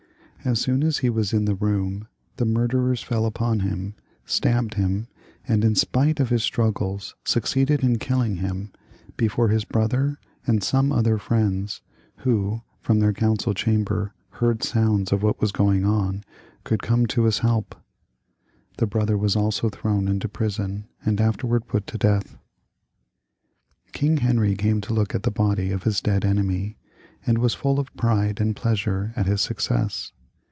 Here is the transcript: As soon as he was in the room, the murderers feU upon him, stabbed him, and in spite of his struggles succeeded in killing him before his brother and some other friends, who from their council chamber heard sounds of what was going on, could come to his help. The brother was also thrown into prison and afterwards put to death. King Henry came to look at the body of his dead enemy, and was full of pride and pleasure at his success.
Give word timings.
As 0.43 0.59
soon 0.59 0.81
as 0.83 0.97
he 0.97 1.09
was 1.11 1.33
in 1.33 1.45
the 1.45 1.53
room, 1.53 2.07
the 2.37 2.45
murderers 2.47 3.03
feU 3.03 3.25
upon 3.25 3.59
him, 3.59 3.93
stabbed 4.25 4.73
him, 4.73 5.07
and 5.47 5.63
in 5.63 5.75
spite 5.75 6.19
of 6.19 6.29
his 6.29 6.41
struggles 6.41 7.13
succeeded 7.23 7.83
in 7.83 7.99
killing 7.99 8.37
him 8.37 8.71
before 9.17 9.49
his 9.49 9.65
brother 9.65 10.17
and 10.47 10.63
some 10.63 10.91
other 10.91 11.19
friends, 11.19 11.83
who 12.25 12.63
from 12.79 12.97
their 12.99 13.13
council 13.13 13.53
chamber 13.53 14.15
heard 14.31 14.63
sounds 14.63 15.11
of 15.11 15.21
what 15.21 15.39
was 15.39 15.51
going 15.51 15.85
on, 15.85 16.23
could 16.63 16.81
come 16.81 17.05
to 17.05 17.25
his 17.25 17.37
help. 17.45 17.75
The 18.79 18.87
brother 18.87 19.19
was 19.19 19.35
also 19.35 19.69
thrown 19.69 20.07
into 20.07 20.27
prison 20.27 20.85
and 21.05 21.21
afterwards 21.21 21.65
put 21.67 21.85
to 21.85 21.99
death. 21.99 22.35
King 23.93 24.17
Henry 24.17 24.55
came 24.55 24.81
to 24.81 24.93
look 24.95 25.13
at 25.13 25.21
the 25.21 25.29
body 25.29 25.69
of 25.69 25.83
his 25.83 26.01
dead 26.01 26.25
enemy, 26.25 26.77
and 27.27 27.37
was 27.37 27.53
full 27.53 27.79
of 27.79 27.95
pride 27.95 28.41
and 28.41 28.55
pleasure 28.55 29.13
at 29.15 29.27
his 29.27 29.41
success. 29.41 30.13